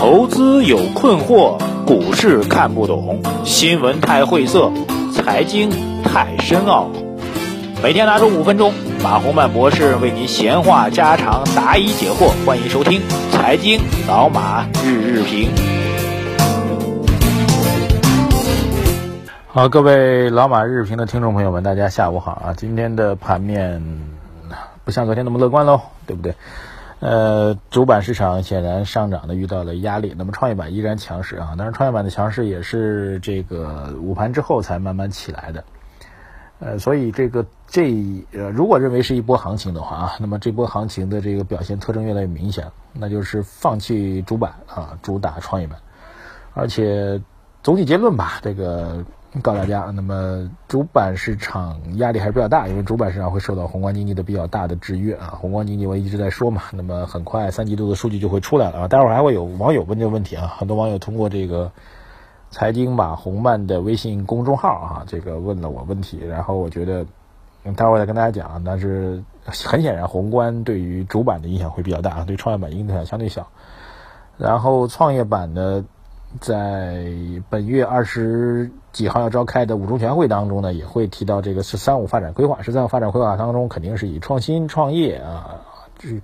[0.00, 4.72] 投资有困惑，股市看不懂，新闻太晦涩，
[5.12, 5.68] 财经
[6.02, 6.88] 太深奥。
[7.82, 12.30] 每天拿出五分钟，马洪曼博士为您闲话家常，答疑解惑。
[12.46, 12.98] 欢迎收听
[13.30, 13.78] 《财经
[14.08, 15.50] 老马日日评》。
[19.48, 22.54] 好，各位老马日日评的听众朋友们，大家下午好啊！
[22.56, 23.82] 今天的盘面
[24.82, 26.34] 不像昨天那么乐观喽，对不对？
[27.00, 35.64] 呃，主板市场显然上涨的遇到了压力，那么创业板依然强势啊，但是创业板的强势也是这个午盘之后才慢慢起来的，
[36.58, 37.90] 呃，所以这个这
[38.32, 45.78] 呃，如果认为是一波行情的话啊，那么这波行情的这个表现特征越来越明显，那就是放弃主板啊，主打创业板，
[46.52, 47.18] 而且
[47.62, 49.02] 总体结论吧，这个。
[49.42, 55.38] 告诉大家，那么主板市场压力还是比较大，因为主板市场会受到宏观经济的比较大的制约啊。
[55.40, 58.88] 宏观经济我一直在说嘛，那么很快三季度的数据就会出来了啊。
[58.88, 61.70] 待会儿还会有网友问这个问题啊，很多网友通过这个
[62.50, 67.06] 财经吧红曼的微信公众号啊，这个问了我问题，然后我觉得
[67.76, 68.60] 待会儿再跟大家讲。
[68.64, 73.46] 但是很显然，宏观对于主板的影响会比较大，对创业板影响相对小。
[74.36, 75.84] 然后创业板呢。
[76.40, 77.06] 在
[77.48, 82.60] 本月二十几号要召开的五中全会当中呢，也会提到这个“十三五”发展规划。
[82.62, 85.60] “十三五”发展规划当中，肯定是以创新创业啊，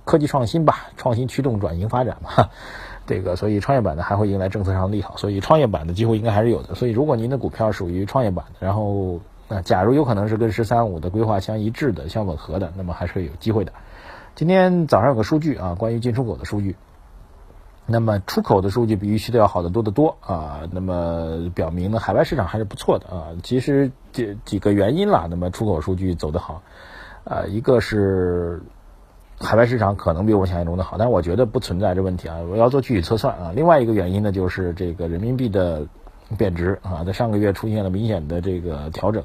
[0.03, 2.49] 科技创新吧，创新驱动转型发展嘛。
[3.07, 6.75] 这个，所以创业板呢还会迎来政策上的利好，所以创业板的机会应该还是有的。
[6.75, 13.71] 所以，如果您的股票属于创业板的，然后那假如有可能是跟“十三五”的规划相一致的、相吻合的，那么还是有机会的。
[14.35, 16.75] 今天早上有个数据啊，关于进出口的数据。
[17.89, 23.27] 那么出口的数据比预期的要好得多得多啊，那么表明呢，海外市场还是不错的啊。
[23.43, 26.61] 其实这几个原因啦，那么出口数据走得好，
[27.23, 28.61] 啊，一个是
[29.39, 33.53] 海外市场可能比我想象中的好，但我觉得不存在这问题啊，我要做具体测算啊。
[33.55, 35.87] 另外一个原因呢，就是这个人民币的
[36.37, 39.23] 贬值啊，在上个月出现了明显的这个调整。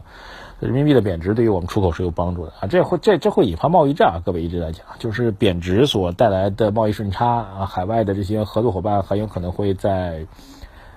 [0.62, 10.26] 人民币的贬值对于我们出口是有帮助的啊，这会这这会引发贸易战啊，各位一直在讲，就是贬值所带来的贸易顺差啊，海外的这些合作伙伴很有可能会在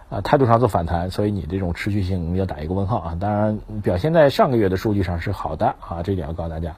[0.10, 3.18] 啊态度上做反弹，所以你这种持续性要打一个问号啊。
[3.20, 6.76] 当然，表现在上个月的数据上是好的啊，这点要告诉大家。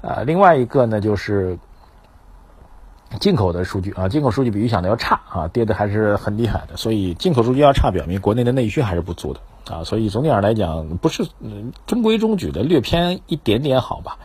[0.00, 1.58] 呃，另外一个呢就是。
[3.20, 6.76] 进口的数据啊，进口数据比预想的要差啊，跌的还是很厉害的。
[6.76, 9.40] 所以进口数据要差，表明国内的内需还是不足的
[9.70, 9.84] 啊。
[9.84, 11.26] 所以总体上来讲，不是
[11.86, 14.18] 中规中矩的，略偏一点点好吧？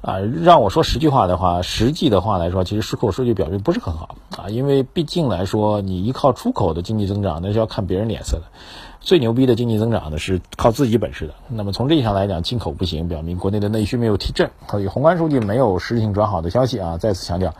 [0.00, 4.48] 啊，让我说十句话的话，实际的话来说，其实出口数据表现不是很好啊。
[4.48, 8.44] 因为毕竟来说，你依靠出口的经济增长，那是要看别人脸色的。
[9.00, 11.34] 最牛逼的经济增长呢，是靠自己本事的。
[11.48, 14.50] 那么从这意义上来讲，进口不行，表明国内的内需没有提振。
[14.70, 16.96] 所以宏观数据没有实质性转好的消息啊。
[16.98, 17.52] 再次强调。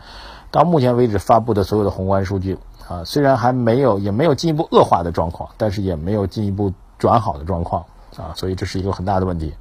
[0.51, 2.57] 到目前为止发布的所有的宏观数据
[2.87, 7.83] 啊，虽然还没有也没有进一步恶化的状况，但是也没有进一步转好的状况
[8.17, 9.53] 啊，所以这是一个很大的问题。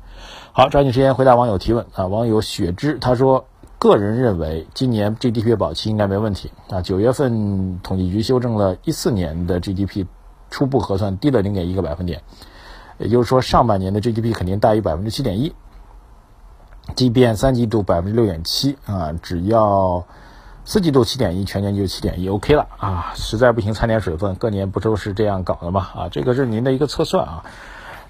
[0.53, 2.06] 好，抓紧时间回答网友提问啊。
[2.06, 3.47] 网友雪芝他说，
[3.78, 6.82] 个人认为今年 GDP 保期应该没问题啊。
[6.82, 10.04] 九月份统计局修正了一四年的 GDP
[10.50, 12.21] 初步核算低了零点一个百分点，
[12.99, 15.55] 也就是说上半年的 GDP 肯定大于百分之七点一，
[16.97, 20.05] 即便三季度百分之六点七啊，只要。
[20.69, 23.12] 四季度七点一，全年就七点一，OK 了啊！
[23.17, 25.89] 实在不行掺点水分，各年不都是这样搞的吗？
[25.95, 27.45] 啊，这个是您的一个测算啊。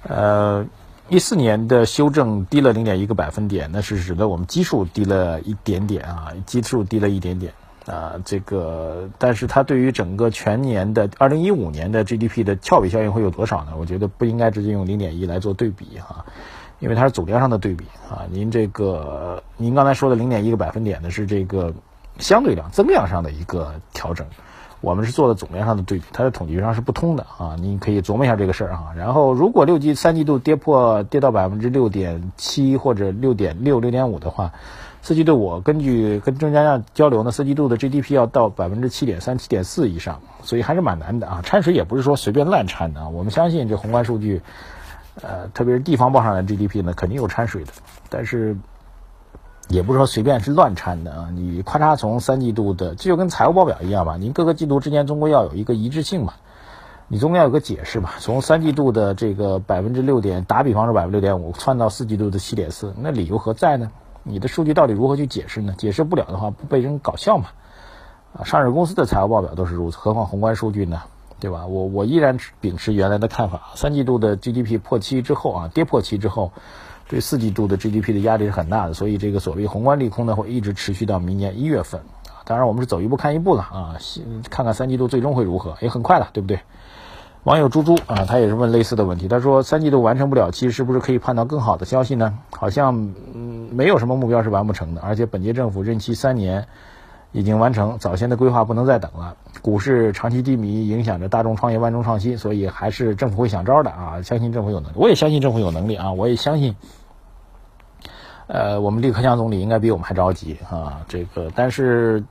[0.03, 0.67] 呃，
[1.09, 7.53] 一四年的修正低了零点一个百分点，那是指的我们基数低了一点点啊，基数低了一点点
[7.87, 8.15] 啊。
[8.25, 13.75] 这个，但是它对于整个全年的二零一五年的 GDP 的翘尾效应会有多少呢？
[13.79, 16.27] 我觉得不应该直接用零点一来做对比哈，
[16.81, 18.27] 因为它是总量上的对比啊。
[18.33, 21.73] 您这个，您刚才说的零点一个百分点呢，是这个。
[22.19, 24.27] 相对量增量上的一个调整，
[24.81, 28.93] 我们是做的总量上的对比，它在统计上是不通的啊，你可以琢磨一下这个事儿啊。
[28.97, 34.53] 然后，如果六季三季度跌破跌到百分之六点七或者六点六六点五的话，
[35.03, 41.41] 四季度我根据跟专家交流呢，四季度的 GDP 要到百分之七点三七点四以上，所以还是蛮难的啊。
[41.43, 44.43] 掺水也不是说随便乱掺的啊，我们相信这宏观数据，
[45.23, 47.73] 呃，特别是地方报上来 GDP 呢，肯定有掺水的，
[48.11, 48.57] 但是。
[49.69, 56.33] 也不是说随便是乱掺的啊，你咔嚓从三季度的，这就跟财务报表一样吧，您各个季度之间总归要有一个一致性嘛，
[57.07, 58.15] 你总归要有个解释吧。
[58.19, 63.91] 从三季度的这个百分之六点，打比方说百分之六点五，窜到四季度的七点四，那理由何在呢？
[64.23, 65.75] 你的数据到底如何去解释呢？
[65.77, 67.49] 解释不了的话，不被人搞笑嘛？
[68.39, 71.03] 啊，上市公司的财务报表都是如此，何况宏观数据呢？
[71.41, 71.67] 对吧？
[71.67, 76.53] 我我依然秉持原来的看法，三季度的 GDP 破七之后啊，跌破七之后。
[77.09, 82.45] 对四季度的 GDP 的压力是很大的，所以这个所谓宏观利空呢会一直持续到明年一月份啊。
[82.45, 83.97] 当然我们是走一步看一步了啊，
[84.51, 86.61] 看看三季度最终会如何，也很快了，对不对？
[87.45, 92.39] 网友猪猪啊，他也是问类似的问题，他说三季度完成不了期，是不是可以盼到更好的消息呢？
[92.51, 96.67] 好像嗯没有什么目标是完不成的，而且本届政府任期三年。
[97.33, 99.37] 已经完成，早先的规划不能再等了。
[99.61, 104.23] 股市长期低迷，影响着大众创业、万众创新，所以还是政府会想招的啊！
[104.23, 106.13] 相信政府有能力，我也相信政府有能力啊！
[106.13, 106.75] 我也相信，
[108.47, 111.05] 呃，我们李克强总理应该比我们还着急啊！
[111.07, 112.25] 这个，但是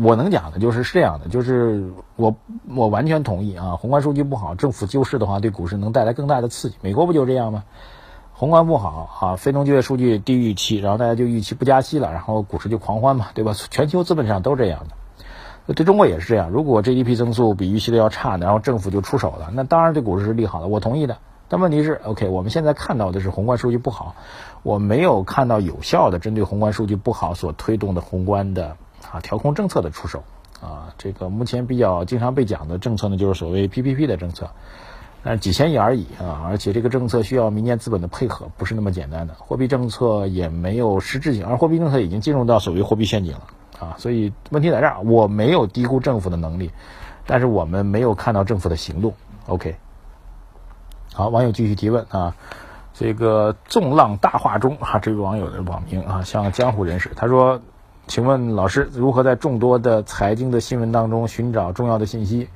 [0.00, 1.84] 我能讲的就是是这样的，就是
[2.14, 2.34] 我
[2.74, 3.74] 我完全同意啊！
[3.74, 6.76] 宏观数据不好，政府救市的话，对股市能带来更大的刺激。
[6.82, 7.64] 美国不就这样吗？
[8.38, 13.54] 宏观不好啊，非农就业数据低于预期，然后大家就预期不加息了，然后股市就狂欢嘛，对吧？
[13.70, 14.84] 全球资本市场都这样
[15.66, 16.50] 的，对中国也是这样。
[16.50, 21.16] 如果 GDP 增速比预期的要差，然后政府就出手了，那当然对股市是利好的，我同意的。
[21.48, 24.14] 但问题是，OK，我们现在看到的是宏观数据不好，
[24.62, 28.76] 我没有看到有效的针对宏观数据不好所推动的宏观的
[29.10, 30.24] 啊调控政策的出手
[30.60, 30.92] 啊。
[30.98, 34.50] 这个目前比较经常被讲的政策呢，就是所谓 PPP 的政策。
[35.22, 36.46] 但几千亿而已啊！
[36.46, 39.34] 而且这个政策需要民间资本的配合，不是那么简单的。
[39.34, 43.42] 货币政策也没有实质性，而货币政策已经进入到所谓货币陷阱了
[43.80, 43.96] 啊！
[43.98, 46.70] 所以问题在这儿，我没有低估政府的能力，
[47.26, 49.14] 但是我们没有看到政府的行动。
[49.46, 49.74] OK，
[51.12, 52.36] 好，网友继续提问啊，
[52.94, 57.60] 这个纵浪大话中啊，这位网友的网名啊，像江湖人士，他说
[58.06, 62.48] ：“请问老师如何在众多的财经的新闻当中寻找重要的信息？”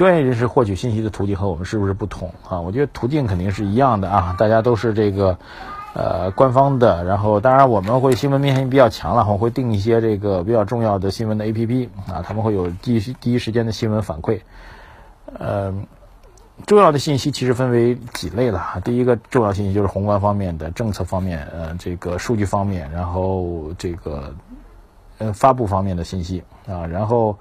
[0.00, 2.58] 专业人士获取信息的途径和我们是不是不同啊？
[2.58, 5.36] 我觉得途径肯定是一样的啊，大家都是这个
[5.92, 14.40] 呃官方的，然后当然我们会新闻面性比较强了，我会定一些这个比较重要的新闻的 A P P 啊，他们会有第一第一时间的新闻反馈。
[15.38, 15.70] 呃，
[16.64, 24.32] 重要的信息其实分为几类了，第一个重要信息就是宏观方面的政策方面，呃，这个数据方面，然后这个
[25.18, 27.36] 呃发布方面的信息啊，然后。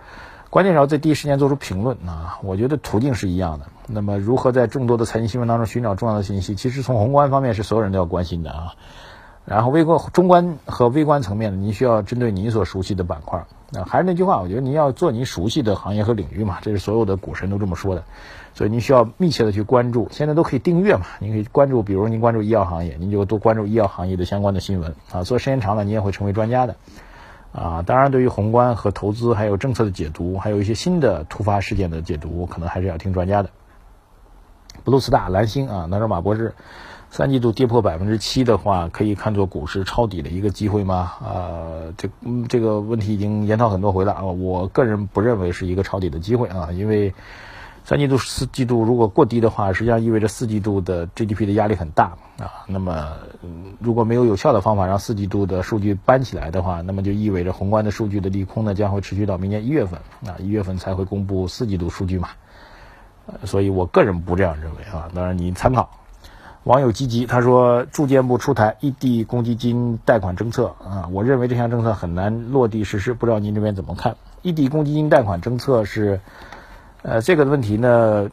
[0.49, 2.39] 关键是要在第一时间做出评论啊！
[2.41, 3.67] 我觉得途径是一样的。
[3.87, 6.55] 那么，如何在众多的财经新闻当中寻找重要的信息？
[6.55, 8.73] 其实从宏观方面是所有人都要关心的啊。
[9.45, 13.45] 然后微观、中观和微观层面呢，您需要针对您所熟悉的板块。
[13.73, 18.03] 啊，还是那句话，我觉得您要做您熟悉的行业和领域嘛，这是所有的股神都这么说的。
[18.55, 20.07] 所以您需要密切的去关注。
[20.09, 25.21] 现在都可以订阅嘛，您可以关注，比如您关注医药行业，您就多关注医药行业的相关的新闻啊。
[25.21, 26.75] 做时间长了，你也会成为专家的。
[27.51, 33.49] 啊，当然，对于宏观和投资，还有政策的解读，还有一些新的突发事件的解读，可能还是要听专家的。
[34.83, 36.53] 布鲁斯大蓝星啊，他说马博士，
[37.09, 41.11] 三季度跌破百分之七的话，可以看作股市抄底的一个机会吗？
[41.21, 42.09] 啊，这
[42.47, 47.13] 这个问题已经研讨很多回了啊，我个人不认为是一个抄底的机会啊，因为。
[47.85, 52.63] 三季度、四季度如果过低的话，实际上意味着四季度的 GDP 的压力很大啊。
[52.67, 53.13] 那么，
[53.79, 62.29] 如果没有有效的方法让四季度的数据搬起来的话，那么就意味着宏观的数据的利空呢将会持续到明年一月份啊，一月份才会公布四季度数据嘛。
[63.25, 65.09] 呃所以我个人不这样认为啊。
[65.15, 65.89] 当然您参考。
[66.65, 74.15] 网友积极他说，住建部出台异地公积金贷款政策啊，我认为这项政策很难落地实施，不知道您这边怎么看？
[74.43, 76.21] 异地公积金贷款政策是。
[77.01, 78.29] 呃，这个问题呢，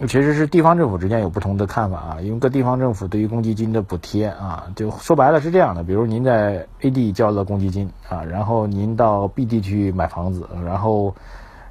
[0.00, 2.16] 其实是地方政府之间有不同的看法啊。
[2.22, 11.14] 因为各地方政府对于公积金的补贴啊，就说白了是这样的：，比如您在 A 地交了公积金啊，然后您到 B 地去买房子，然后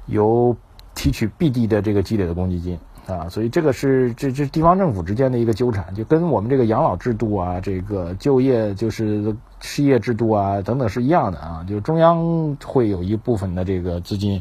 [0.06, 0.56] 由
[0.94, 2.78] 提取 B 地的这个积累的公积金
[3.08, 14.40] 啊，所以这个是这这地方政府之间的一个纠缠，就跟我们这个养老制度啊，这个就业就是失业制度啊等等是一样的啊，就中央会有一部分的这个资金。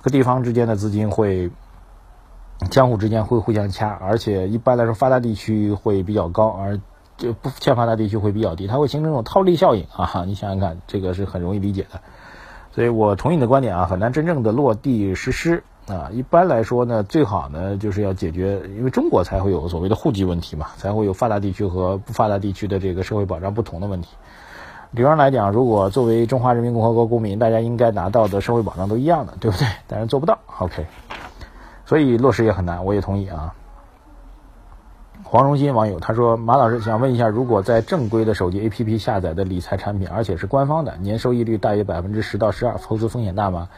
[0.00, 1.50] 和地方之间的资金会
[2.70, 6.80] 相互之间会互相掐，而且一般来说发达地区会比较高，而
[7.16, 10.24] 就不欠发达地区会比较低，它会形成一种套利效应啊！
[10.26, 12.00] 你想想看，这个是很容易理解的。
[12.70, 16.10] 所以我同意你的观点啊，很难真正的落地实施啊。
[16.12, 24.08] 一般来说呢，最好呢就是要解决，因为中国才会有所谓的户籍问题嘛，才会有发达地区和不发达地区的这个社会保障不同的问题。
[24.90, 29.66] 理论上来讲，如果作为中华人民共和国公民，大家应该拿到的社会保障都一样的，对不对？
[29.86, 30.86] 但是做不到，OK，
[31.84, 32.84] 所以落实也很难。
[32.84, 33.54] 我也同意啊。
[35.24, 43.68] 黄荣新网友他说：“马老师想问一下，如果在正规的手机 APP 下载的理财产品，而且是官方的，年收益率大约百分之十到十二，投资风险大吗？”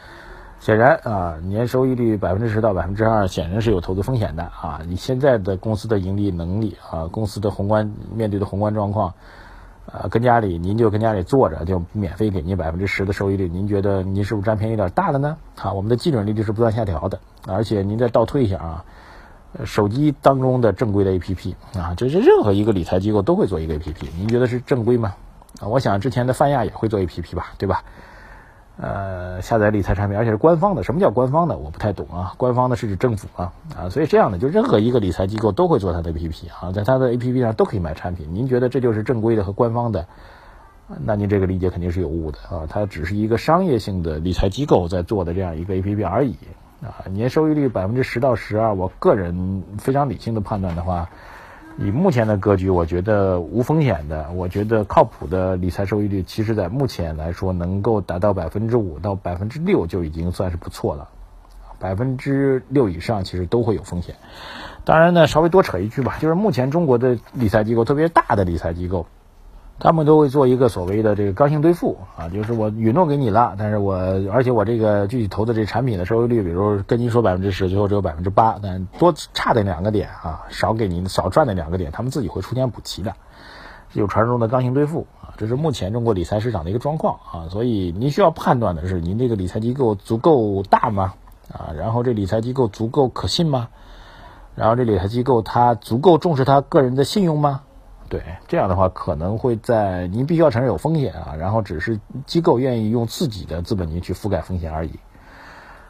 [0.61, 4.79] 显然啊，年收益率百分之十到百分之二，显然是有投资风险的啊。
[4.87, 9.13] 你现在的公司的盈利能力啊，公司的宏观面对的宏观状况。
[9.87, 15.35] 呃，跟家里您就跟家里坐着，就免费给您百分之十的收益率，您觉得您是不是占便宜有点大了呢？
[15.61, 18.85] 啊，我们的基准利率是不断下调的，而且您再倒推一下啊，
[19.65, 25.13] 手机当中的正规的 APP 啊，这是任何一个理财机构都会做一个 APP，您觉得是正规吗？
[25.59, 27.83] 啊，我想之前的泛亚也会做 APP 吧，对吧？
[28.81, 30.81] 呃，下载理财产品，而且是官方的。
[30.81, 31.55] 什么叫官方的？
[31.55, 32.33] 我不太懂啊。
[32.37, 38.29] 官方的是指政府啊啊，所以这样的，就任何一个理财机构都会做它的 APP 啊，在它的 APP 上都可以买产品。
[38.33, 40.07] 您觉得这就是正规的和官方的？
[41.05, 42.65] 那您这个理解肯定是有误的啊。
[42.67, 46.35] 它只是一个商业性的理财机构在做的这样一个 APP 而已
[46.81, 47.05] 啊。
[47.11, 51.07] 年收益率百分之十到十二，我个人非常理性的判断的话。
[51.77, 61.07] 以目前的格局，我觉得无风险的，我觉得靠谱的理财收益率，其实在目前来说，能够达到百分之五到百分之六就已经算是不错了，
[61.79, 64.15] 百分之六以上其实都会有风险。
[64.83, 69.05] 当然呢，稍微多扯一句吧，就是目前中国的理财机构，特别大的理财机构。
[69.83, 73.95] 他们都会做一个所谓的这个刚性兑付啊，就是我允诺给你了，但是我
[74.31, 83.15] 而且我这个具体投的这产品的收益率，比如跟您说百分之十，最后只有百分之八，但多差那两个点啊，少给您少赚那两个点，他们自己会出现补齐的，
[83.93, 91.13] 有传说中的刚性兑付啊，这是目前中国理财市场的一个状况啊，所以您需要判断的是，您这个理财机构足够大吗？
[91.51, 93.69] 啊，然后这理财机构足够可信吗？
[94.53, 97.61] 然后这理财机构它足够重视他个人的信用吗？
[98.11, 104.99] 对，这样的话可能会在您必须要承认有风险啊，然后只是机构愿意用自己的资本金去覆盖风险而已。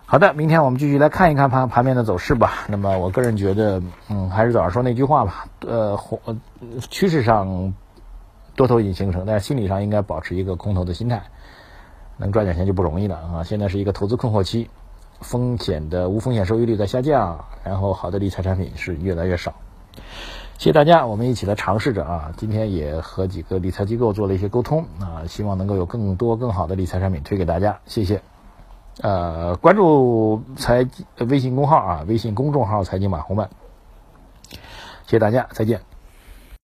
[0.05, 2.65] 好的，明天我们继续来看一看盘盘面的走势吧。
[2.67, 5.97] 那么我个人觉得，嗯，还是早上说那句话吧，呃，
[6.91, 7.73] 趋势上
[8.55, 11.23] 多头已经形成，但是心理上应该保持一个空头的心态，
[12.17, 13.43] 能赚点钱就不容易了啊。
[13.43, 14.69] 现在是一个投资困惑期，
[15.21, 19.55] 风险的无风险收益率在下降，然后好的理财产品是越来越少。
[20.61, 22.31] 谢谢大家，我们一起来尝试着啊！
[22.37, 27.79] 今天也和几个理财机构做了一些沟通啊，希望能够有更多更好的理财产品推给大家。
[27.87, 28.21] 谢谢，
[29.01, 30.87] 呃，关注财
[31.27, 33.49] 微信公号啊，微信公众号财经马红漫。
[34.51, 34.59] 谢
[35.07, 35.81] 谢大家，再见。